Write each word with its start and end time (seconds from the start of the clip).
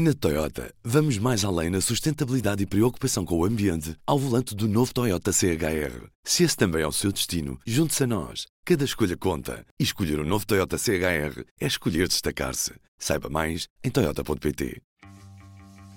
Na 0.00 0.14
Toyota, 0.14 0.72
vamos 0.84 1.18
mais 1.18 1.44
além 1.44 1.70
na 1.70 1.80
sustentabilidade 1.80 2.62
e 2.62 2.66
preocupação 2.66 3.24
com 3.24 3.36
o 3.36 3.44
ambiente 3.44 3.96
ao 4.06 4.16
volante 4.16 4.54
do 4.54 4.68
novo 4.68 4.94
Toyota 4.94 5.32
CHR. 5.32 6.06
Se 6.22 6.44
esse 6.44 6.56
também 6.56 6.82
é 6.82 6.86
o 6.86 6.92
seu 6.92 7.10
destino, 7.10 7.58
junte-se 7.66 8.04
a 8.04 8.06
nós. 8.06 8.46
Cada 8.64 8.84
escolha 8.84 9.16
conta. 9.16 9.66
E 9.76 9.82
escolher 9.82 10.20
o 10.20 10.22
um 10.22 10.24
novo 10.24 10.46
Toyota 10.46 10.78
CHR 10.78 11.42
é 11.60 11.66
escolher 11.66 12.06
destacar-se. 12.06 12.74
Saiba 12.96 13.28
mais 13.28 13.66
em 13.82 13.90
Toyota.pt. 13.90 14.80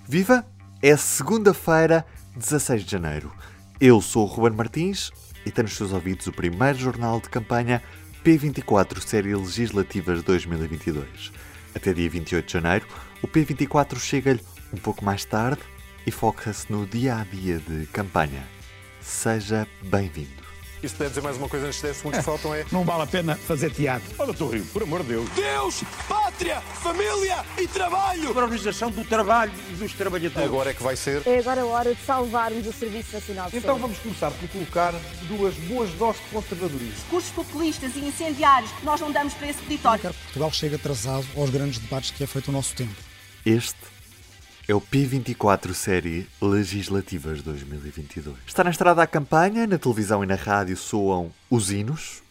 Viva! 0.08 0.44
É 0.82 0.96
segunda-feira, 0.96 2.04
16 2.34 2.84
de 2.84 2.90
janeiro. 2.90 3.32
Eu 3.80 4.00
sou 4.00 4.24
o 4.24 4.26
Ruben 4.26 4.56
Martins 4.56 5.12
e 5.46 5.52
tenho 5.52 5.68
nos 5.68 5.76
seus 5.76 5.92
ouvidos 5.92 6.26
o 6.26 6.32
primeiro 6.32 6.76
jornal 6.76 7.20
de 7.20 7.28
campanha 7.28 7.80
P24 8.24 8.98
Série 9.00 9.36
Legislativas 9.36 10.24
2022. 10.24 11.51
Até 11.74 11.92
dia 11.92 12.08
28 12.08 12.46
de 12.46 12.52
janeiro, 12.52 12.86
o 13.22 13.28
P24 13.28 13.98
chega-lhe 13.98 14.40
um 14.72 14.76
pouco 14.76 15.04
mais 15.04 15.24
tarde 15.24 15.60
e 16.06 16.10
foca-se 16.10 16.70
no 16.70 16.86
dia 16.86 17.16
a 17.16 17.24
dia 17.24 17.58
de 17.58 17.86
campanha. 17.86 18.46
Seja 19.00 19.66
bem-vindo. 19.82 20.42
E 20.82 20.88
se 20.88 20.94
puder 20.94 21.10
dizer 21.10 21.20
mais 21.20 21.36
uma 21.36 21.48
coisa 21.48 21.66
antes 21.66 21.76
de 21.76 21.84
10 21.84 21.96
segundos 21.96 22.18
que 22.18 22.24
faltam 22.24 22.52
é. 22.52 22.64
Não 22.72 22.84
vale 22.84 23.02
a 23.02 23.06
pena 23.06 23.36
fazer 23.36 23.70
teatro. 23.70 24.08
Olha, 24.18 24.32
estou 24.32 24.50
rio, 24.50 24.64
por 24.66 24.82
amor 24.82 25.02
de 25.02 25.10
Deus. 25.10 25.30
Deus, 25.30 25.84
pátria, 26.42 26.60
família 26.60 27.44
e 27.58 27.68
trabalho. 27.68 28.34
Valorização 28.34 28.90
do 28.90 29.04
trabalho 29.04 29.52
e 29.70 29.74
dos 29.76 29.92
trabalhadores. 29.92 30.48
Agora 30.48 30.70
é 30.70 30.74
que 30.74 30.82
vai 30.82 30.96
ser. 30.96 31.22
É 31.26 31.38
agora 31.38 31.60
a 31.60 31.66
hora 31.66 31.94
de 31.94 32.00
salvarmos 32.02 32.66
o 32.66 32.72
Serviço 32.72 33.14
Nacional 33.14 33.50
de 33.50 33.58
Então 33.58 33.78
vamos 33.78 33.98
começar 33.98 34.30
por 34.30 34.48
colocar 34.48 34.92
duas 35.28 35.54
boas 35.54 35.90
doses 35.90 36.22
de 36.22 36.28
conservadorismo. 36.30 36.94
discursos 36.94 37.30
populistas 37.30 37.94
e 37.96 38.00
incendiários, 38.00 38.70
nós 38.82 39.00
não 39.00 39.12
damos 39.12 39.34
para 39.34 39.48
esse 39.48 39.62
peditório. 39.62 40.00
Que 40.00 40.06
Portugal 40.08 40.50
chegue 40.50 40.74
atrasado 40.74 41.26
aos 41.36 41.50
grandes 41.50 41.78
debates 41.78 42.10
que 42.10 42.24
é 42.24 42.26
feito 42.26 42.48
o 42.48 42.52
nosso 42.52 42.74
tempo. 42.74 42.94
Este 43.46 43.76
é 44.68 44.74
o 44.74 44.80
P24 44.80 45.72
Série 45.74 46.26
Legislativas 46.40 47.42
2022. 47.42 48.36
Está 48.46 48.64
na 48.64 48.70
estrada 48.70 49.02
a 49.02 49.06
campanha, 49.06 49.66
na 49.66 49.78
televisão 49.78 50.22
e 50.24 50.26
na 50.26 50.36
rádio 50.36 50.76
soam 50.76 51.30
os 51.50 51.70
hinos. 51.70 52.21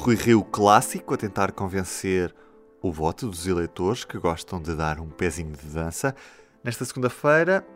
Rui 0.00 0.14
Rio 0.14 0.42
clássico 0.42 1.12
a 1.12 1.16
tentar 1.18 1.52
convencer 1.52 2.34
o 2.80 2.90
voto 2.90 3.28
dos 3.28 3.46
eleitores 3.46 4.02
que 4.02 4.16
gostam 4.16 4.58
de 4.58 4.74
dar 4.74 4.98
um 4.98 5.10
pezinho 5.10 5.54
de 5.54 5.66
dança. 5.66 6.16
Nesta 6.64 6.86
segunda-feira, 6.86 7.66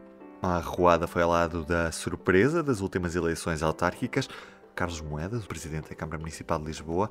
a 0.41 0.56
arruada 0.56 1.06
foi 1.06 1.20
ao 1.20 1.28
lado 1.28 1.67
da 1.67 1.92
surpresa 1.92 2.62
das 2.62 2.80
últimas 2.80 3.14
eleições 3.14 3.62
autárquicas. 3.62 4.27
Carlos 4.75 5.02
Moedas, 5.02 5.45
o 5.45 5.47
presidente 5.47 5.91
da 5.91 5.95
Câmara 5.95 6.17
Municipal 6.17 6.58
de 6.58 6.64
Lisboa, 6.64 7.11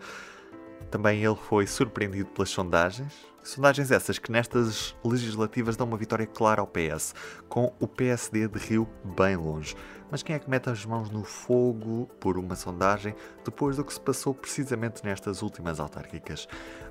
também 0.91 1.23
ele 1.23 1.35
foi 1.35 1.67
surpreendido 1.67 2.29
pelas 2.29 2.49
sondagens. 2.49 3.13
Sondagens 3.43 3.91
essas 3.91 4.17
que 4.17 4.31
nestas 4.31 4.95
legislativas 5.03 5.75
dão 5.75 5.85
uma 5.85 5.97
vitória 5.97 6.25
clara 6.25 6.61
ao 6.61 6.67
PS, 6.67 7.13
com 7.49 7.73
o 7.77 7.85
PSD 7.85 8.47
de 8.47 8.57
Rio 8.57 8.87
bem 9.17 9.35
longe. 9.35 9.75
Mas 10.09 10.23
quem 10.23 10.35
é 10.35 10.39
que 10.39 10.49
mete 10.49 10.69
as 10.69 10.85
mãos 10.85 11.09
no 11.09 11.25
fogo 11.25 12.09
por 12.21 12.37
uma 12.37 12.55
sondagem 12.55 13.13
depois 13.43 13.75
do 13.75 13.83
que 13.83 13.91
se 13.91 13.99
passou 13.99 14.33
precisamente 14.33 15.03
nestas 15.03 15.41
últimas 15.41 15.79
autárquicas? 15.79 16.47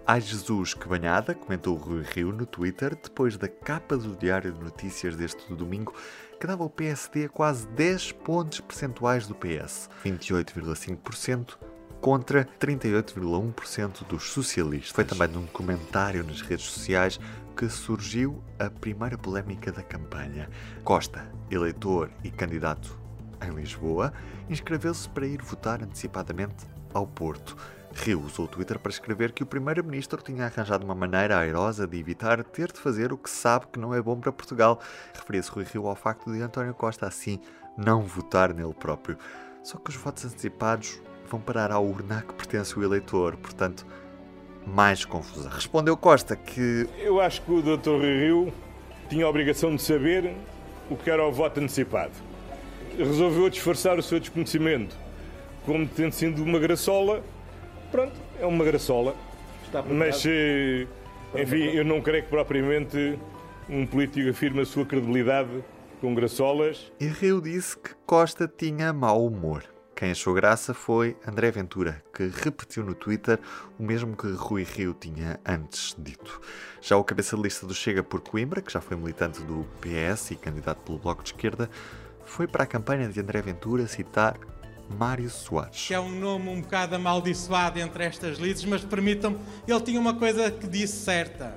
Ai 0.06 0.20
Jesus, 0.20 0.74
que 0.74 0.86
banhada, 0.86 1.34
comentou 1.34 1.76
Rui 1.76 2.02
Rio 2.02 2.32
no 2.32 2.44
Twitter, 2.44 2.98
depois 3.00 3.38
da 3.38 3.48
capa 3.48 3.96
do 3.96 4.14
Diário 4.14 4.52
de 4.52 4.60
Notícias 4.60 5.16
deste 5.16 5.54
domingo, 5.54 5.94
que 6.38 6.46
dava 6.46 6.64
o 6.64 6.68
PSD 6.68 7.26
a 7.26 7.28
quase 7.28 7.66
10 7.68 8.12
pontos 8.12 8.60
percentuais 8.60 9.26
do 9.26 9.34
PS, 9.34 9.88
28,5% 10.04 11.56
contra 12.02 12.44
38,1% 12.58 14.04
dos 14.08 14.32
socialistas. 14.32 14.90
Foi 14.90 15.04
também 15.04 15.28
num 15.28 15.46
comentário 15.46 16.24
nas 16.24 16.40
redes 16.40 16.66
sociais 16.66 17.18
que 17.56 17.68
surgiu 17.68 18.42
a 18.58 18.68
primeira 18.68 19.16
polémica 19.16 19.70
da 19.70 19.82
campanha. 19.82 20.50
Costa, 20.82 21.24
eleitor 21.48 22.10
e 22.24 22.30
candidato 22.30 22.98
em 23.40 23.54
Lisboa, 23.54 24.12
inscreveu-se 24.50 25.08
para 25.08 25.26
ir 25.26 25.40
votar 25.42 25.80
antecipadamente 25.80 26.66
ao 26.92 27.06
Porto. 27.06 27.56
Rio 27.94 28.20
usou 28.22 28.46
o 28.46 28.48
Twitter 28.48 28.80
para 28.80 28.90
escrever 28.90 29.32
que 29.32 29.44
o 29.44 29.46
primeiro-ministro 29.46 30.20
tinha 30.20 30.46
arranjado 30.46 30.84
uma 30.84 30.94
maneira 30.96 31.38
airosa 31.38 31.86
de 31.86 31.98
evitar 31.98 32.42
ter 32.42 32.72
de 32.72 32.80
fazer 32.80 33.12
o 33.12 33.18
que 33.18 33.30
sabe 33.30 33.66
que 33.72 33.78
não 33.78 33.94
é 33.94 34.02
bom 34.02 34.18
para 34.18 34.32
Portugal. 34.32 34.80
Referia-se 35.14 35.50
Rui 35.50 35.64
Rio 35.64 35.86
ao 35.86 35.94
facto 35.94 36.32
de 36.32 36.42
António 36.42 36.74
Costa, 36.74 37.06
assim, 37.06 37.38
não 37.76 38.02
votar 38.02 38.52
nele 38.52 38.74
próprio. 38.74 39.16
Só 39.62 39.78
que 39.78 39.90
os 39.90 39.96
votos 39.96 40.24
antecipados 40.24 41.00
vão 41.32 41.40
parar 41.40 41.72
à 41.72 41.78
urna 41.78 42.18
a 42.18 42.22
que 42.22 42.34
pertence 42.34 42.78
o 42.78 42.84
eleitor, 42.84 43.36
portanto, 43.36 43.86
mais 44.66 45.04
confusão. 45.04 45.50
Respondeu 45.50 45.96
Costa 45.96 46.36
que 46.36 46.86
Eu 46.98 47.20
acho 47.20 47.42
que 47.42 47.50
o 47.50 47.62
Dr. 47.62 47.90
Rui 47.90 48.20
Rio 48.20 48.52
tinha 49.08 49.24
a 49.24 49.28
obrigação 49.28 49.74
de 49.74 49.82
saber 49.82 50.34
o 50.90 50.96
que 50.96 51.10
era 51.10 51.26
o 51.26 51.32
voto 51.32 51.58
antecipado. 51.58 52.12
Resolveu 52.96 53.48
disfarçar 53.48 53.98
o 53.98 54.02
seu 54.02 54.20
desconhecimento 54.20 54.94
como 55.64 55.86
tendo 55.86 56.12
sido 56.12 56.42
uma 56.42 56.58
graçola. 56.58 57.22
Pronto, 57.90 58.12
é 58.38 58.46
uma 58.46 58.64
graçola. 58.64 59.14
Mas, 59.90 60.24
eh, 60.26 60.86
enfim, 61.34 61.62
eu 61.74 61.84
não 61.84 62.02
creio 62.02 62.24
que 62.24 62.28
propriamente 62.28 63.18
um 63.68 63.86
político 63.86 64.28
afirme 64.28 64.60
a 64.60 64.66
sua 64.66 64.84
credibilidade 64.84 65.64
com 66.00 66.14
graçolas. 66.14 66.92
E 67.00 67.06
Rio 67.06 67.40
disse 67.40 67.78
que 67.78 67.94
Costa 68.04 68.46
tinha 68.46 68.92
mau 68.92 69.24
humor. 69.24 69.71
Quem 70.02 70.10
achou 70.10 70.34
graça 70.34 70.74
foi 70.74 71.16
André 71.24 71.48
Ventura, 71.52 72.02
que 72.12 72.26
repetiu 72.26 72.82
no 72.82 72.92
Twitter 72.92 73.38
o 73.78 73.84
mesmo 73.84 74.16
que 74.16 74.26
Rui 74.32 74.64
Rio 74.64 74.96
tinha 74.98 75.38
antes 75.46 75.94
dito. 75.96 76.40
Já 76.80 76.96
o 76.96 77.04
cabeça 77.04 77.36
de 77.36 77.42
lista 77.42 77.68
do 77.68 77.72
Chega 77.72 78.02
por 78.02 78.20
Coimbra, 78.20 78.60
que 78.60 78.72
já 78.72 78.80
foi 78.80 78.96
militante 78.96 79.40
do 79.42 79.64
PS 79.80 80.32
e 80.32 80.34
candidato 80.34 80.80
pelo 80.80 80.98
Bloco 80.98 81.22
de 81.22 81.28
Esquerda, 81.28 81.70
foi 82.24 82.48
para 82.48 82.64
a 82.64 82.66
campanha 82.66 83.08
de 83.08 83.20
André 83.20 83.40
Ventura 83.42 83.86
citar 83.86 84.36
Mário 84.98 85.30
Soares. 85.30 85.86
que 85.86 85.94
é 85.94 86.00
um 86.00 86.10
nome 86.10 86.48
um 86.48 86.60
bocado 86.60 86.96
amaldiçoado 86.96 87.78
entre 87.78 88.02
estas 88.02 88.38
lides, 88.38 88.64
mas 88.64 88.84
permitam-me, 88.84 89.38
ele 89.68 89.80
tinha 89.82 90.00
uma 90.00 90.14
coisa 90.14 90.50
que 90.50 90.66
disse 90.66 90.96
certa: 90.96 91.56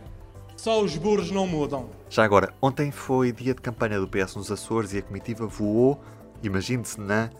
só 0.55 0.83
os 0.83 0.95
burros 0.95 1.31
não 1.31 1.47
mudam. 1.47 1.89
Já 2.11 2.23
agora, 2.23 2.53
ontem 2.61 2.91
foi 2.91 3.31
dia 3.31 3.55
de 3.55 3.61
campanha 3.61 3.99
do 3.99 4.07
PS 4.07 4.35
nos 4.35 4.51
Açores 4.51 4.93
e 4.93 4.99
a 4.99 5.01
comitiva 5.01 5.47
voou, 5.47 5.99
imagine-se, 6.43 7.01
na 7.01 7.31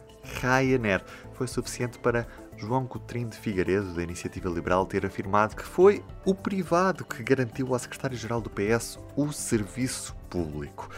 Ryanair. 0.41 1.03
Foi 1.33 1.47
suficiente 1.47 1.99
para 1.99 2.27
João 2.57 2.85
Coutrinho 2.85 3.29
de 3.29 3.37
Figueiredo, 3.37 3.93
da 3.93 4.03
Iniciativa 4.03 4.49
Liberal, 4.49 4.85
ter 4.85 5.05
afirmado 5.05 5.55
que 5.55 5.63
foi 5.63 6.03
o 6.25 6.33
privado 6.33 7.03
que 7.03 7.21
garantiu 7.23 7.73
ao 7.73 7.79
secretário-geral 7.79 8.41
do 8.41 8.49
PS 8.49 8.97
o 9.15 9.31
serviço 9.31 10.15
público. 10.29 10.89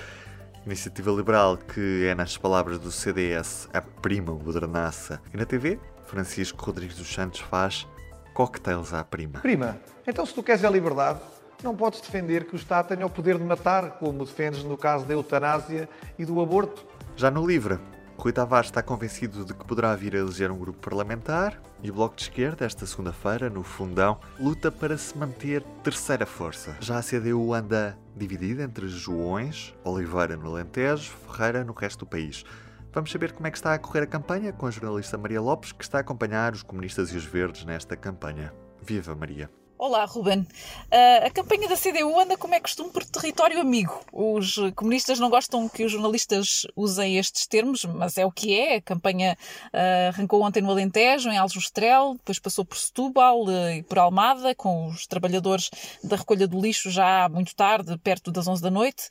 Iniciativa 0.65 1.11
Liberal, 1.11 1.57
que 1.57 2.05
é, 2.05 2.13
nas 2.13 2.37
palavras 2.37 2.77
do 2.77 2.91
CDS, 2.91 3.69
a 3.73 3.81
prima 3.81 4.33
modernaça. 4.33 5.21
E 5.33 5.37
na 5.37 5.45
TV, 5.45 5.79
Francisco 6.05 6.63
Rodrigues 6.63 6.97
dos 6.97 7.11
Santos 7.11 7.39
faz 7.39 7.87
cocktails 8.33 8.93
à 8.93 9.03
prima. 9.03 9.39
Prima, 9.39 9.77
então 10.05 10.25
se 10.25 10.33
tu 10.33 10.43
queres 10.43 10.63
a 10.63 10.69
liberdade, 10.69 11.19
não 11.63 11.75
podes 11.75 12.01
defender 12.01 12.45
que 12.45 12.53
o 12.53 12.55
Estado 12.55 12.89
tenha 12.89 13.05
o 13.05 13.09
poder 13.09 13.37
de 13.37 13.43
matar, 13.43 13.91
como 13.91 14.23
defendes 14.23 14.63
no 14.63 14.77
caso 14.77 15.05
da 15.05 15.13
eutanásia 15.13 15.89
e 16.19 16.25
do 16.25 16.39
aborto. 16.41 16.85
Já 17.15 17.31
no 17.31 17.47
LIVRE, 17.47 17.79
Rui 18.17 18.33
Tavares 18.33 18.69
está 18.69 18.81
convencido 18.81 19.45
de 19.45 19.53
que 19.53 19.63
poderá 19.63 19.95
vir 19.95 20.15
a 20.15 20.19
eleger 20.19 20.51
um 20.51 20.57
grupo 20.57 20.79
parlamentar 20.79 21.61
e 21.83 21.91
o 21.91 21.93
Bloco 21.93 22.15
de 22.15 22.23
Esquerda, 22.23 22.65
esta 22.65 22.85
segunda-feira, 22.87 23.47
no 23.47 23.61
Fundão, 23.61 24.19
luta 24.39 24.71
para 24.71 24.97
se 24.97 25.15
manter 25.15 25.61
terceira 25.83 26.25
força. 26.25 26.75
Já 26.79 26.97
a 26.97 27.03
CDU 27.03 27.53
anda 27.53 27.95
dividida 28.15 28.63
entre 28.63 28.87
Joões, 28.87 29.75
Oliveira 29.83 30.35
no 30.35 30.49
Alentejo, 30.49 31.13
Ferreira 31.27 31.63
no 31.63 31.73
resto 31.73 31.99
do 31.99 32.09
país. 32.09 32.43
Vamos 32.91 33.11
saber 33.11 33.33
como 33.33 33.45
é 33.45 33.51
que 33.51 33.57
está 33.57 33.75
a 33.75 33.79
correr 33.79 34.01
a 34.01 34.07
campanha 34.07 34.51
com 34.51 34.65
a 34.65 34.71
jornalista 34.71 35.15
Maria 35.15 35.39
Lopes, 35.39 35.71
que 35.71 35.83
está 35.83 35.99
a 35.99 36.01
acompanhar 36.01 36.53
os 36.53 36.63
comunistas 36.63 37.11
e 37.11 37.17
os 37.17 37.23
verdes 37.23 37.65
nesta 37.65 37.95
campanha. 37.95 38.51
Viva 38.81 39.13
Maria! 39.13 39.47
Olá, 39.79 40.05
Ruben. 40.05 40.39
Uh, 40.39 41.27
a 41.27 41.29
campanha 41.29 41.69
da 41.69 41.77
CDU 41.77 42.19
anda, 42.19 42.35
como 42.35 42.55
é 42.55 42.59
costume, 42.59 42.89
por 42.89 43.05
território 43.05 43.61
amigo. 43.61 44.03
Os 44.11 44.55
comunistas 44.75 45.19
não 45.19 45.29
gostam 45.29 45.69
que 45.69 45.83
os 45.83 45.91
jornalistas 45.91 46.65
usem 46.75 47.19
estes 47.19 47.45
termos, 47.45 47.85
mas 47.85 48.17
é 48.17 48.25
o 48.25 48.31
que 48.31 48.59
é. 48.59 48.77
A 48.77 48.81
campanha 48.81 49.37
uh, 49.65 50.07
arrancou 50.09 50.41
ontem 50.41 50.63
no 50.63 50.71
Alentejo, 50.71 51.29
em 51.29 51.37
Aljustrel, 51.37 52.15
depois 52.15 52.39
passou 52.39 52.65
por 52.65 52.75
Setúbal 52.75 53.43
uh, 53.43 53.69
e 53.69 53.83
por 53.83 53.99
Almada, 53.99 54.55
com 54.55 54.87
os 54.87 55.05
trabalhadores 55.05 55.69
da 56.03 56.15
recolha 56.15 56.47
do 56.47 56.59
lixo 56.59 56.89
já 56.89 57.29
muito 57.29 57.55
tarde, 57.55 57.95
perto 57.99 58.31
das 58.31 58.47
11 58.47 58.63
da 58.63 58.71
noite. 58.71 59.07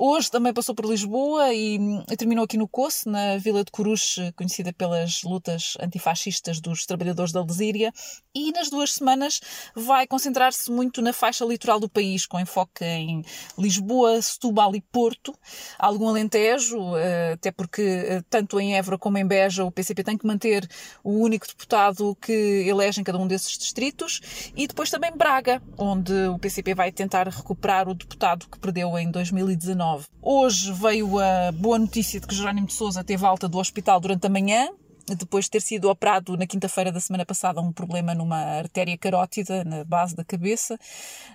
Hoje 0.00 0.30
também 0.30 0.54
passou 0.54 0.74
por 0.74 0.86
Lisboa 0.86 1.52
e, 1.52 1.78
e 2.10 2.16
terminou 2.16 2.46
aqui 2.46 2.56
no 2.56 2.66
Coce, 2.66 3.06
na 3.06 3.36
Vila 3.36 3.62
de 3.62 3.70
Coruche, 3.70 4.32
conhecida 4.32 4.72
pelas 4.72 5.22
lutas 5.24 5.76
antifascistas 5.78 6.58
dos 6.58 6.86
trabalhadores 6.86 7.32
da 7.32 7.42
Lesíria. 7.42 7.92
E 8.34 8.50
nas 8.52 8.70
duas 8.70 8.92
semanas 8.92 9.40
vai 9.74 10.05
vai 10.06 10.08
concentrar-se 10.08 10.70
muito 10.70 11.02
na 11.02 11.12
faixa 11.12 11.44
litoral 11.44 11.80
do 11.80 11.88
país, 11.88 12.24
com 12.24 12.38
enfoque 12.38 12.84
em 12.84 13.24
Lisboa, 13.58 14.22
Setúbal 14.22 14.74
e 14.76 14.80
Porto, 14.80 15.34
algum 15.78 16.08
alentejo, 16.08 16.78
uh, 16.78 17.32
até 17.34 17.50
porque 17.50 17.82
uh, 17.82 18.24
tanto 18.30 18.58
em 18.60 18.76
Évora 18.76 18.96
como 18.96 19.18
em 19.18 19.26
Beja 19.26 19.64
o 19.64 19.70
PCP 19.70 20.04
tem 20.04 20.16
que 20.16 20.26
manter 20.26 20.66
o 21.02 21.18
único 21.18 21.46
deputado 21.46 22.16
que 22.20 22.32
elege 22.32 23.00
em 23.00 23.04
cada 23.04 23.18
um 23.18 23.26
desses 23.26 23.58
distritos, 23.58 24.52
e 24.56 24.66
depois 24.66 24.90
também 24.90 25.10
Braga, 25.16 25.60
onde 25.76 26.12
o 26.28 26.38
PCP 26.38 26.74
vai 26.74 26.92
tentar 26.92 27.28
recuperar 27.28 27.88
o 27.88 27.94
deputado 27.94 28.46
que 28.48 28.58
perdeu 28.58 28.96
em 28.98 29.10
2019. 29.10 30.06
Hoje 30.22 30.72
veio 30.72 31.18
a 31.18 31.50
boa 31.52 31.78
notícia 31.78 32.20
de 32.20 32.26
que 32.26 32.34
Jerónimo 32.34 32.66
de 32.66 32.72
Sousa 32.72 33.02
teve 33.02 33.26
alta 33.26 33.48
do 33.48 33.58
hospital 33.58 33.98
durante 33.98 34.26
a 34.26 34.30
manhã, 34.30 34.68
depois 35.14 35.44
de 35.44 35.52
ter 35.52 35.60
sido 35.60 35.88
operado 35.88 36.36
na 36.36 36.46
quinta-feira 36.46 36.90
da 36.90 37.00
semana 37.00 37.24
passada 37.24 37.60
um 37.60 37.72
problema 37.72 38.14
numa 38.14 38.38
artéria 38.38 38.96
carótida 38.98 39.64
na 39.64 39.84
base 39.84 40.16
da 40.16 40.24
cabeça. 40.24 40.78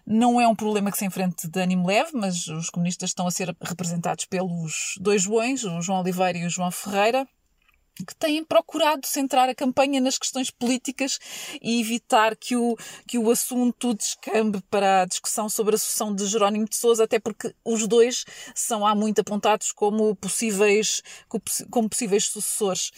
Não 0.06 0.41
é 0.41 0.47
um 0.47 0.56
problema 0.56 0.91
que 0.91 0.97
se 0.97 1.06
enfrente 1.06 1.47
de 1.47 1.59
ânimo 1.59 1.88
leve, 1.88 2.12
mas 2.13 2.47
os 2.47 2.69
comunistas 2.69 3.12
estão 3.12 3.27
a 3.27 3.31
ser 3.31 3.56
representados 3.62 4.25
pelos 4.25 4.95
dois 5.00 5.21
Joões, 5.21 5.63
o 5.63 5.81
João 5.81 6.01
Oliveira 6.01 6.38
e 6.38 6.45
o 6.45 6.50
João 6.50 6.71
Ferreira 6.71 7.27
que 8.06 8.15
têm 8.15 8.44
procurado 8.44 9.06
centrar 9.06 9.50
a 9.50 9.56
campanha 9.56 10.01
nas 10.01 10.18
questões 10.18 10.50
políticas 10.50 11.19
e 11.62 11.80
evitar 11.80 12.36
que 12.36 12.56
o, 12.56 12.75
que 13.07 13.18
o 13.18 13.30
assunto 13.30 13.94
descambe 13.94 14.62
para 14.69 15.03
a 15.03 15.06
discussão 15.06 15.50
sobre 15.50 15.75
a 15.75 15.77
sucessão 15.77 16.13
de 16.13 16.25
Jerónimo 16.25 16.68
de 16.68 16.75
Sousa, 16.75 17.03
até 17.03 17.19
porque 17.19 17.53
os 17.63 17.88
dois 17.88 18.25
são 18.56 18.86
há 18.86 18.95
muito 18.95 19.21
apontados 19.21 19.71
como 19.71 20.15
possíveis, 20.15 21.01
como 21.69 21.89
possíveis 21.89 22.25
sucessores. 22.25 22.92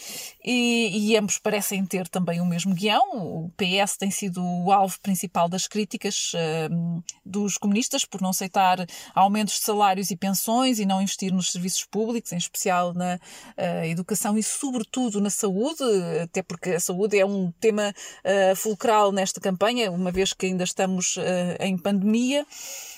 E, 0.43 1.11
e 1.11 1.17
ambos 1.17 1.37
parecem 1.37 1.85
ter 1.85 2.07
também 2.07 2.41
o 2.41 2.45
mesmo 2.45 2.73
guião. 2.73 3.45
O 3.45 3.51
PS 3.57 3.97
tem 3.97 4.11
sido 4.11 4.43
o 4.43 4.71
alvo 4.71 4.99
principal 5.01 5.49
das 5.49 5.67
críticas 5.67 6.31
uh, 6.33 7.03
dos 7.25 7.57
comunistas 7.57 8.05
por 8.05 8.21
não 8.21 8.29
aceitar 8.29 8.85
aumentos 9.13 9.55
de 9.55 9.61
salários 9.61 10.11
e 10.11 10.15
pensões 10.15 10.79
e 10.79 10.85
não 10.85 11.01
investir 11.01 11.33
nos 11.33 11.51
serviços 11.51 11.85
públicos, 11.85 12.31
em 12.31 12.37
especial 12.37 12.93
na 12.93 13.15
uh, 13.15 13.85
educação 13.85 14.37
e, 14.37 14.43
sobretudo, 14.43 14.92
sobretudo 14.93 15.19
na 15.19 15.29
saúde, 15.29 15.83
até 16.21 16.43
porque 16.43 16.71
a 16.71 16.79
saúde 16.79 17.17
é 17.17 17.25
um 17.25 17.51
tema 17.59 17.93
uh, 18.23 18.55
fulcral 18.55 19.11
nesta 19.11 19.41
campanha, 19.41 19.91
uma 19.91 20.11
vez 20.11 20.33
que 20.33 20.45
ainda 20.45 20.63
estamos 20.63 21.17
uh, 21.17 21.21
em 21.59 21.77
pandemia. 21.77 22.45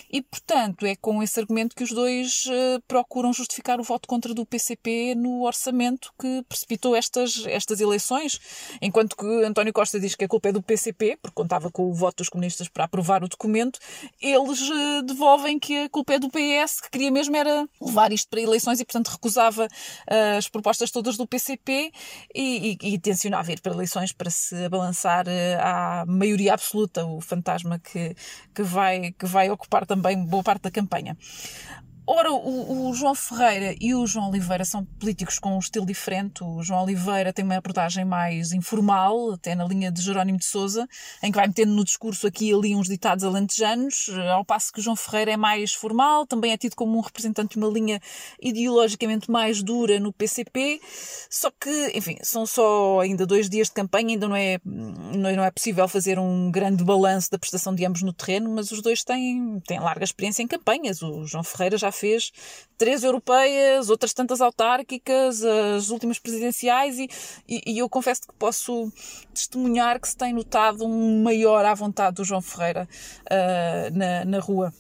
E, 0.10 0.22
portanto, 0.22 0.86
é 0.86 0.96
com 0.96 1.22
esse 1.22 1.40
argumento 1.40 1.76
que 1.76 1.84
os 1.84 1.92
dois 1.92 2.46
uh, 2.46 2.82
procuram 2.88 3.34
justificar 3.34 3.80
o 3.80 3.84
voto 3.84 4.08
contra 4.08 4.34
do 4.34 4.46
PCP 4.46 5.16
no 5.16 5.44
orçamento 5.44 6.14
que 6.20 6.44
precipitou 6.48 6.96
estas, 6.96 7.46
estas 7.48 7.80
eleições. 7.82 8.40
Enquanto 8.82 9.16
que 9.16 9.26
António 9.44 9.74
Costa 9.74 10.00
diz 10.00 10.16
que 10.16 10.26
a 10.26 10.28
culpa 10.28 10.50
é 10.50 10.52
do 10.52 10.62
PCP, 10.62 11.18
porque 11.22 11.36
contava 11.36 11.72
com 11.72 11.90
o 11.90 11.94
voto 11.94 12.18
dos 12.18 12.30
comunistas 12.30 12.70
para 12.70 12.86
aprovar 12.86 13.24
o 13.24 13.28
documento, 13.28 13.80
eles 14.22 14.62
uh, 14.62 15.02
devolvem 15.04 15.60
que 15.60 15.84
a 15.84 15.90
culpa 15.90 16.14
é 16.14 16.20
do 16.20 16.30
PS, 16.30 16.82
que 16.82 16.92
queria 16.92 17.12
mesmo 17.12 17.36
era 17.36 17.68
levar 17.82 18.12
isto 18.12 18.30
para 18.30 18.42
eleições 18.42 18.80
e, 18.80 18.86
portanto, 18.86 19.10
recusava 19.10 19.66
uh, 19.66 20.38
as 20.38 20.48
propostas 20.48 20.92
todas 20.92 21.18
do 21.18 21.28
PCP 21.28 21.92
e, 22.34 22.78
e, 22.82 22.94
e 22.94 23.00
tensionava 23.00 23.52
ir 23.52 23.60
para 23.60 23.74
eleições 23.74 24.12
para 24.12 24.30
se 24.30 24.70
balançar 24.70 25.26
à 25.60 26.06
maioria 26.08 26.54
absoluta, 26.54 27.06
o 27.06 27.20
fantasma 27.20 27.80
que, 27.80 28.16
que, 28.54 28.64
vai, 28.64 29.12
que 29.12 29.26
vai 29.26 29.50
ocupar 29.50 29.86
também 29.86 29.95
também 29.96 30.26
boa 30.26 30.44
parte 30.44 30.64
da 30.64 30.72
campanha. 30.72 31.18
Ora, 32.08 32.32
o, 32.32 32.90
o, 32.90 32.94
João 32.94 33.16
Ferreira 33.16 33.76
e 33.82 33.96
o 33.96 34.06
João 34.06 34.30
Oliveira 34.30 34.64
são 34.64 34.86
políticos 34.86 35.40
com 35.40 35.56
um 35.56 35.60
estilo 35.60 35.88
diferente. 35.88 36.44
O 36.44 36.62
João 36.62 36.84
Oliveira 36.84 37.34
tem 37.34 37.44
uma 37.44 37.58
abordagem 37.58 38.06
mais 38.06 38.52
informal, 38.52 39.32
até 39.32 39.56
na 39.56 39.66
linha 39.66 39.92
de 39.92 40.04
Jerónimo 40.04 40.38
de 40.38 40.46
Souza, 40.46 40.88
em 41.24 41.32
que 41.32 41.36
vai 41.36 41.48
metendo 41.48 41.74
no 41.74 41.84
discurso 41.84 42.28
aqui 42.28 42.52
e 42.52 42.54
ali 42.54 42.76
uns 42.76 42.88
ditados 42.88 43.24
alentejanos, 43.24 44.10
ao 44.32 44.46
passo 44.46 44.72
que 44.72 44.80
o 44.80 44.84
João 44.84 44.96
Ferreira 44.96 45.32
é 45.32 45.38
mais 45.38 45.74
formal, 45.74 46.28
também 46.28 46.52
é 46.52 46.58
tido 46.58 46.76
como 46.76 46.96
um 46.96 47.02
representante 47.02 47.54
de 47.54 47.58
uma 47.58 47.74
linha 47.74 48.00
ideologicamente 48.40 49.32
mais 49.32 49.64
dura 49.64 50.00
no 50.00 50.14
PCP, 50.14 50.80
só 51.28 51.50
que, 51.50 51.92
enfim, 51.96 52.18
são 52.22 52.46
só 52.46 53.00
ainda 53.00 53.26
dois 53.26 53.50
dias 53.50 53.68
de 53.68 53.74
campanha, 53.74 54.10
ainda 54.10 54.28
não 54.28 54.36
é, 54.36 54.60
não 54.64 55.44
é 55.44 55.50
possível 55.50 55.88
fazer 55.88 56.20
um 56.20 56.52
grande 56.52 56.84
balanço 56.84 57.32
da 57.32 57.40
prestação 57.40 57.74
de 57.74 57.84
ambos 57.84 58.04
no 58.04 58.14
terreno, 58.14 58.54
mas 58.54 58.72
os 58.72 58.80
dois 58.80 59.04
têm, 59.04 59.60
têm 59.66 59.80
larga 59.80 60.04
experiência 60.04 60.44
em 60.44 60.48
campanhas. 60.48 61.02
O 61.02 61.26
João 61.26 61.44
Ferreira 61.44 61.78
já 61.80 61.92
fez 61.96 62.32
três 62.78 63.04
europeias, 63.04 63.90
outras 63.90 64.14
tantas 64.14 64.42
autárquicas, 64.42 65.44
as 65.44 65.90
últimas 65.90 66.20
presidenciais, 66.20 67.00
e, 67.00 67.10
e, 67.48 67.62
e, 67.66 67.78
eu 67.80 67.90
confesso 67.90 68.22
que 68.28 68.34
posso 68.36 68.92
testemunhar 69.34 70.00
que 70.00 70.10
se 70.10 70.18
tem 70.18 70.34
notado 70.34 70.86
um 70.86 71.24
maior 71.24 71.64
à 71.66 71.74
vontade 71.74 72.18
do 72.18 72.26
João 72.26 72.42
Ferreira 72.42 72.88
uh, 73.26 73.98
na, 73.98 74.26
na 74.26 74.40
rua. 74.40 74.74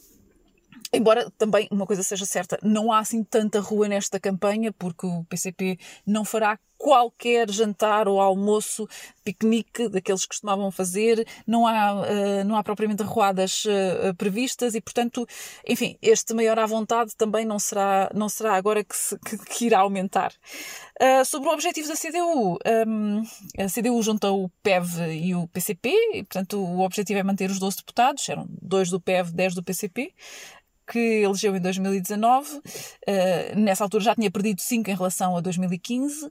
Embora 0.93 1.29
também 1.37 1.67
uma 1.71 1.85
coisa 1.85 2.03
seja 2.03 2.25
certa, 2.25 2.57
não 2.63 2.91
há 2.91 2.99
assim 2.99 3.23
tanta 3.23 3.59
rua 3.59 3.87
nesta 3.87 4.19
campanha, 4.19 4.71
porque 4.71 5.05
o 5.05 5.25
PCP 5.25 5.77
não 6.05 6.23
fará 6.23 6.57
qualquer 6.77 7.49
jantar 7.49 8.07
ou 8.07 8.19
almoço, 8.19 8.87
piquenique 9.23 9.89
daqueles 9.89 10.21
que 10.21 10.29
costumavam 10.29 10.69
fazer, 10.71 11.27
não 11.47 11.65
há, 11.65 11.93
uh, 11.93 12.43
não 12.45 12.55
há 12.55 12.63
propriamente 12.63 13.01
arruadas 13.01 13.65
uh, 13.65 14.13
previstas 14.15 14.75
e, 14.75 14.81
portanto, 14.81 15.27
enfim, 15.67 15.97
este 16.01 16.33
maior 16.33 16.59
à 16.59 16.65
vontade 16.65 17.15
também 17.15 17.45
não 17.45 17.57
será, 17.57 18.09
não 18.13 18.29
será 18.29 18.55
agora 18.55 18.83
que, 18.83 18.95
se, 18.95 19.17
que, 19.19 19.37
que 19.37 19.65
irá 19.65 19.79
aumentar. 19.79 20.31
Uh, 21.01 21.25
sobre 21.25 21.49
o 21.49 21.51
objetivo 21.51 21.87
da 21.87 21.95
CDU, 21.95 22.57
um, 22.87 23.23
a 23.57 23.67
CDU 23.67 24.01
junta 24.01 24.31
o 24.31 24.49
PEV 24.63 25.11
e 25.11 25.35
o 25.35 25.47
PCP, 25.47 25.89
e, 26.13 26.23
portanto, 26.23 26.57
o 26.57 26.81
objetivo 26.81 27.19
é 27.19 27.23
manter 27.23 27.49
os 27.49 27.59
12 27.59 27.77
deputados, 27.77 28.27
eram 28.29 28.45
dois 28.49 28.89
do 28.89 28.99
PEV, 28.99 29.31
10 29.31 29.55
do 29.55 29.63
PCP 29.63 30.13
que 30.87 31.23
elegeu 31.23 31.55
em 31.55 31.59
2019. 31.59 32.57
Uh, 32.57 32.61
nessa 33.57 33.83
altura 33.83 34.03
já 34.03 34.15
tinha 34.15 34.29
perdido 34.31 34.61
5 34.61 34.89
em 34.89 34.95
relação 34.95 35.37
a 35.37 35.41
2015. 35.41 36.29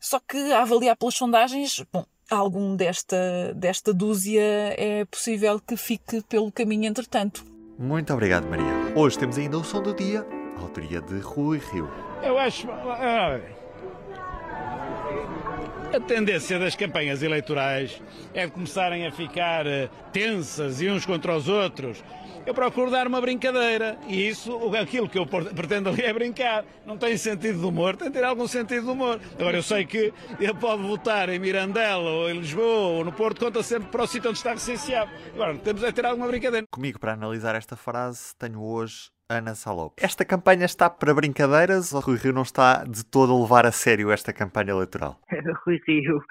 Só 0.00 0.18
que, 0.18 0.52
a 0.52 0.62
avaliar 0.62 0.96
pelas 0.96 1.14
sondagens, 1.14 1.84
bom, 1.92 2.04
algum 2.28 2.74
desta, 2.74 3.52
desta 3.54 3.92
dúzia 3.94 4.42
é 4.76 5.04
possível 5.04 5.60
que 5.60 5.76
fique 5.76 6.22
pelo 6.22 6.50
caminho 6.50 6.86
entretanto. 6.86 7.44
Muito 7.78 8.12
obrigado, 8.12 8.48
Maria. 8.48 8.94
Hoje 8.96 9.18
temos 9.18 9.38
ainda 9.38 9.58
o 9.58 9.64
som 9.64 9.82
do 9.82 9.94
dia, 9.94 10.26
autoria 10.58 11.00
de 11.00 11.18
Rui 11.20 11.58
Rio. 11.58 11.88
Eu 12.22 12.38
acho. 12.38 12.66
A 15.94 16.00
tendência 16.00 16.58
das 16.58 16.74
campanhas 16.74 17.22
eleitorais 17.22 18.00
é 18.32 18.46
de 18.46 18.52
começarem 18.52 19.06
a 19.06 19.12
ficar 19.12 19.66
eh, 19.66 19.90
tensas 20.10 20.80
e 20.80 20.88
uns 20.88 21.04
contra 21.04 21.36
os 21.36 21.48
outros 21.48 22.02
eu 22.44 22.54
procuro 22.54 22.90
dar 22.90 23.06
uma 23.06 23.20
brincadeira. 23.20 23.96
E 24.08 24.28
isso, 24.28 24.74
aquilo 24.76 25.08
que 25.08 25.18
eu 25.18 25.26
pretendo 25.26 25.88
ali 25.88 26.02
é 26.02 26.12
brincar. 26.12 26.64
Não 26.84 26.96
tem 26.96 27.16
sentido 27.16 27.60
de 27.60 27.64
humor, 27.64 27.96
tem 27.96 28.08
de 28.08 28.14
ter 28.14 28.24
algum 28.24 28.46
sentido 28.46 28.84
de 28.84 28.90
humor. 28.90 29.20
Agora, 29.38 29.56
eu 29.56 29.62
sei 29.62 29.84
que 29.84 30.12
ele 30.40 30.54
pode 30.54 30.82
votar 30.82 31.28
em 31.28 31.38
Mirandela, 31.38 32.10
ou 32.10 32.30
em 32.30 32.38
Lisboa, 32.38 32.98
ou 32.98 33.04
no 33.04 33.12
Porto, 33.12 33.44
conta 33.44 33.62
sempre 33.62 33.88
para 33.90 34.02
o 34.02 34.06
sítio 34.06 34.30
onde 34.30 34.38
está 34.38 34.52
recenseado. 34.52 35.10
Agora, 35.34 35.56
temos 35.58 35.82
de 35.82 35.92
ter 35.92 36.04
alguma 36.04 36.26
brincadeira. 36.26 36.66
Comigo, 36.70 36.98
para 36.98 37.12
analisar 37.12 37.54
esta 37.54 37.76
frase, 37.76 38.34
tenho 38.36 38.62
hoje 38.62 39.10
Ana 39.38 39.54
Salop. 39.54 39.94
Esta 39.98 40.24
campanha 40.24 40.64
está 40.64 40.88
para 40.88 41.14
brincadeiras 41.14 41.92
ou 41.92 42.00
Rui 42.00 42.16
Rio 42.16 42.32
não 42.32 42.42
está 42.42 42.84
de 42.84 43.04
todo 43.04 43.32
a 43.32 43.40
levar 43.40 43.66
a 43.66 43.72
sério 43.72 44.10
esta 44.10 44.32
campanha 44.32 44.70
eleitoral? 44.70 45.18
Rui 45.64 45.80
Rio 45.86 46.22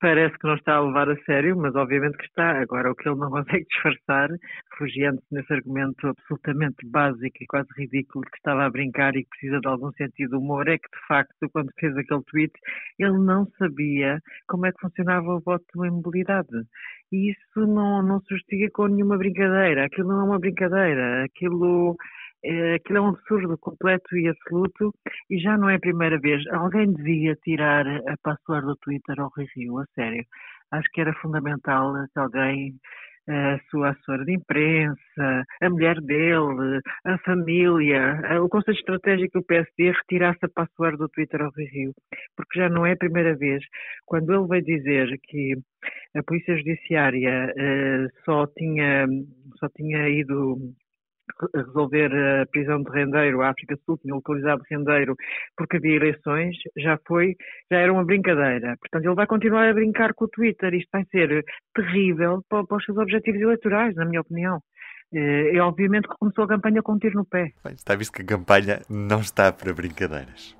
parece 0.00 0.36
que 0.38 0.46
não 0.46 0.54
está 0.54 0.76
a 0.76 0.80
levar 0.80 1.10
a 1.10 1.16
sério, 1.24 1.56
mas 1.56 1.74
obviamente 1.74 2.16
que 2.16 2.24
está. 2.24 2.60
Agora, 2.60 2.90
o 2.90 2.94
que 2.94 3.08
ele 3.08 3.18
não 3.18 3.30
consegue 3.30 3.66
disfarçar, 3.66 4.28
refugiando-se 4.72 5.26
nesse 5.32 5.52
argumento 5.52 6.06
absolutamente 6.06 6.86
básico 6.86 7.36
e 7.40 7.46
quase 7.46 7.68
ridículo 7.76 8.24
que 8.24 8.36
estava 8.36 8.64
a 8.64 8.70
brincar 8.70 9.14
e 9.16 9.24
que 9.24 9.30
precisa 9.30 9.60
de 9.60 9.68
algum 9.68 9.92
sentido 9.92 10.30
de 10.30 10.36
humor, 10.36 10.68
é 10.68 10.78
que, 10.78 10.88
de 10.88 11.06
facto, 11.06 11.50
quando 11.52 11.70
fez 11.78 11.96
aquele 11.96 12.22
tweet, 12.22 12.52
ele 12.98 13.18
não 13.18 13.46
sabia 13.58 14.20
como 14.46 14.66
é 14.66 14.72
que 14.72 14.80
funcionava 14.80 15.36
o 15.36 15.40
voto 15.40 15.64
de 15.74 15.88
imobilidade. 15.88 16.48
E 17.10 17.30
isso 17.30 17.66
não, 17.66 18.02
não 18.02 18.20
se 18.20 18.34
justifica 18.34 18.70
com 18.72 18.86
nenhuma 18.86 19.16
brincadeira. 19.16 19.86
Aquilo 19.86 20.08
não 20.08 20.20
é 20.20 20.24
uma 20.24 20.38
brincadeira. 20.38 21.24
Aquilo 21.24 21.96
aquilo 22.74 22.98
é 22.98 23.00
um 23.00 23.08
absurdo 23.08 23.58
completo 23.58 24.16
e 24.16 24.28
absoluto 24.28 24.94
e 25.30 25.38
já 25.38 25.56
não 25.56 25.68
é 25.68 25.76
a 25.76 25.80
primeira 25.80 26.18
vez. 26.18 26.46
Alguém 26.48 26.92
devia 26.92 27.34
tirar 27.36 27.86
a 27.86 28.16
password 28.22 28.66
do 28.66 28.76
Twitter 28.76 29.20
ao 29.20 29.30
Rui 29.34 29.46
Rio, 29.56 29.78
a 29.78 29.84
sério. 29.94 30.24
Acho 30.70 30.88
que 30.92 31.00
era 31.00 31.12
fundamental 31.14 31.94
que 32.12 32.18
alguém, 32.18 32.74
a 33.28 33.58
sua 33.70 33.90
assessora 33.90 34.24
de 34.24 34.34
imprensa, 34.34 35.44
a 35.60 35.70
mulher 35.70 36.00
dele, 36.00 36.80
a 37.04 37.18
família, 37.18 38.20
o 38.42 38.48
Conselho 38.48 38.76
Estratégico 38.76 39.40
do 39.40 39.44
PSD 39.44 39.90
retirasse 39.92 40.38
a 40.42 40.48
password 40.48 40.98
do 40.98 41.08
Twitter 41.08 41.40
ao 41.42 41.50
Rio, 41.50 41.92
porque 42.36 42.58
já 42.60 42.68
não 42.68 42.86
é 42.86 42.92
a 42.92 42.96
primeira 42.96 43.34
vez. 43.36 43.64
Quando 44.06 44.32
ele 44.32 44.46
veio 44.46 44.64
dizer 44.64 45.18
que 45.24 45.54
a 46.14 46.22
Polícia 46.22 46.56
Judiciária 46.56 47.52
uh, 47.52 48.24
só, 48.24 48.46
tinha, 48.46 49.06
só 49.58 49.68
tinha 49.74 50.08
ido 50.08 50.74
resolver 51.54 52.10
a 52.14 52.46
prisão 52.46 52.82
de 52.82 52.90
rendeiro, 52.90 53.42
a 53.42 53.50
África 53.50 53.76
do 53.76 53.82
Sul 53.84 53.98
tinha 53.98 54.14
localizado 54.14 54.62
rendeiro 54.70 55.14
porque 55.56 55.76
havia 55.76 55.96
eleições, 55.96 56.56
já 56.76 56.98
foi, 57.06 57.36
já 57.70 57.78
era 57.78 57.92
uma 57.92 58.04
brincadeira. 58.04 58.76
Portanto, 58.80 59.04
ele 59.04 59.14
vai 59.14 59.26
continuar 59.26 59.68
a 59.68 59.74
brincar 59.74 60.14
com 60.14 60.24
o 60.24 60.28
Twitter. 60.28 60.74
Isto 60.74 60.88
vai 60.92 61.04
ser 61.10 61.44
terrível 61.74 62.42
para, 62.48 62.64
para 62.64 62.76
os 62.76 62.84
seus 62.84 62.98
objetivos 62.98 63.40
eleitorais, 63.40 63.94
na 63.94 64.04
minha 64.04 64.20
opinião. 64.20 64.60
É, 65.12 65.56
é 65.56 65.60
obviamente 65.60 66.08
que 66.08 66.14
começou 66.18 66.44
a 66.44 66.48
campanha 66.48 66.82
com 66.82 66.92
um 66.92 66.98
tiro 66.98 67.16
no 67.16 67.24
pé. 67.24 67.52
Bem, 67.64 67.74
está 67.74 67.94
visto 67.94 68.12
que 68.12 68.22
a 68.22 68.26
campanha 68.26 68.80
não 68.88 69.20
está 69.20 69.52
para 69.52 69.72
brincadeiras. 69.72 70.56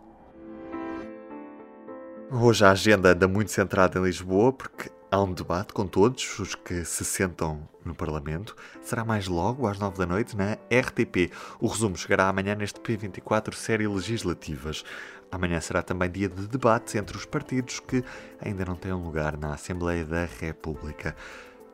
Hoje 2.31 2.65
a 2.65 2.73
agenda 2.73 3.13
anda 3.13 3.27
muito 3.27 3.51
centrada 3.51 3.99
em 3.99 4.03
Lisboa 4.03 4.53
porque 4.53 4.91
há 5.11 5.21
um 5.21 5.33
debate 5.33 5.73
com 5.73 5.87
todos 5.87 6.39
os 6.39 6.55
que 6.55 6.85
se 6.85 7.05
sentam 7.05 7.69
no 7.85 7.95
Parlamento. 7.95 8.55
Será 8.83 9.05
mais 9.05 9.27
logo, 9.27 9.67
às 9.67 9.79
nove 9.79 9.99
da 9.99 10.07
noite, 10.07 10.37
na 10.37 10.53
RTP. 10.53 11.33
O 11.61 11.67
resumo 11.67 11.97
chegará 11.97 12.29
amanhã 12.29 12.55
neste 12.55 12.81
P24 12.81 13.55
Série 13.55 13.89
Legislativas. 13.89 14.85
Amanhã 15.31 15.61
será 15.61 15.83
também 15.83 16.11
dia 16.11 16.29
de 16.29 16.47
debates 16.47 16.95
entre 16.95 17.17
os 17.17 17.25
partidos 17.25 17.81
que 17.81 18.05
ainda 18.41 18.65
não 18.65 18.77
têm 18.77 18.93
um 18.93 19.05
lugar 19.05 19.37
na 19.37 19.55
Assembleia 19.55 20.05
da 20.05 20.25
República. 20.25 21.15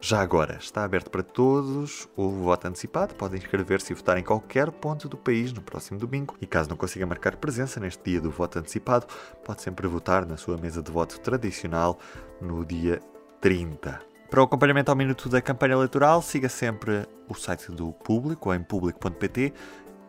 Já 0.00 0.20
agora, 0.20 0.58
está 0.60 0.84
aberto 0.84 1.10
para 1.10 1.22
todos 1.22 2.06
o 2.14 2.28
voto 2.28 2.68
antecipado. 2.68 3.14
Podem 3.14 3.38
inscrever-se 3.38 3.92
e 3.92 3.96
votar 3.96 4.18
em 4.18 4.22
qualquer 4.22 4.70
ponto 4.70 5.08
do 5.08 5.16
país 5.16 5.50
no 5.50 5.62
próximo 5.62 5.98
domingo. 5.98 6.36
E 6.42 6.46
caso 6.46 6.68
não 6.68 6.76
consiga 6.76 7.06
marcar 7.06 7.36
presença 7.36 7.80
neste 7.80 8.10
dia 8.10 8.20
do 8.20 8.30
voto 8.30 8.58
antecipado, 8.58 9.06
pode 9.42 9.62
sempre 9.62 9.86
votar 9.86 10.26
na 10.26 10.36
sua 10.36 10.58
mesa 10.58 10.82
de 10.82 10.92
voto 10.92 11.18
tradicional 11.20 11.98
no 12.38 12.66
dia 12.66 13.00
30. 13.44 14.00
Para 14.30 14.40
o 14.40 14.44
acompanhamento 14.44 14.90
ao 14.90 14.96
minuto 14.96 15.28
da 15.28 15.42
campanha 15.42 15.74
eleitoral, 15.74 16.22
siga 16.22 16.48
sempre 16.48 17.06
o 17.28 17.34
site 17.34 17.70
do 17.70 17.92
Público, 17.92 18.54
em 18.54 18.62
público.pt. 18.62 19.52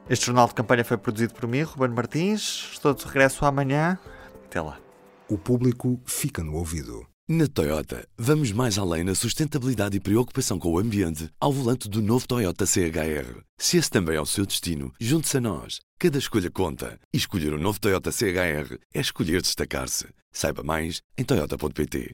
Este 0.10 0.28
jornal 0.28 0.48
de 0.48 0.54
campanha 0.54 0.86
foi 0.86 0.96
produzido 0.96 1.34
por 1.34 1.46
mim, 1.46 1.64
Ruben 1.64 1.90
Martins. 1.90 2.70
Estou 2.72 2.94
de 2.94 3.04
regresso 3.04 3.46
amanhã. 3.46 4.00
Até 4.46 4.62
lá. 4.62 4.80
O 5.28 5.38
público 5.38 6.00
fica 6.06 6.42
no 6.42 6.56
ouvido. 6.56 7.06
Na 7.28 7.46
Toyota, 7.46 8.08
vamos 8.18 8.54
mais 8.54 8.78
além 8.78 9.04
na 9.04 9.14
sustentabilidade 9.14 9.98
e 9.98 10.00
preocupação 10.00 10.58
com 10.58 10.72
o 10.72 10.80
ambiente 10.80 11.30
ao 11.38 11.52
volante 11.52 11.90
do 11.90 12.02
novo 12.02 12.26
Toyota 12.26 12.66
CHR. 12.66 13.42
Se 13.58 13.76
esse 13.76 13.90
também 13.90 14.16
é 14.16 14.22
o 14.22 14.26
seu 14.26 14.46
destino, 14.46 14.94
junte-se 14.98 15.36
a 15.36 15.42
nós. 15.42 15.82
Cada 16.00 16.18
escolha 16.18 16.50
conta. 16.50 16.98
E 17.14 17.18
escolher 17.18 17.52
o 17.52 17.58
um 17.58 17.62
novo 17.62 17.82
Toyota 17.82 18.14
CHR 18.14 18.78
é 18.94 19.02
escolher 19.02 19.42
destacar-se. 19.42 20.08
Saiba 20.32 20.64
mais 20.64 21.02
em 21.18 21.24
Toyota.pt. 21.24 22.14